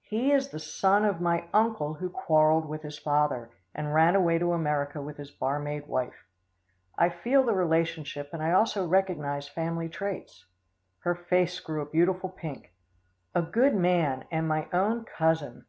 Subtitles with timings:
[0.00, 4.38] He is the son of my uncle who quarrelled with his father, and ran away
[4.38, 6.24] to America with his barmaid wife.
[6.96, 10.46] I feel the relationship, and I also recognise family traits."
[11.00, 12.72] Her face grew a beautiful pink.
[13.34, 15.66] "A good man, and my own cousin.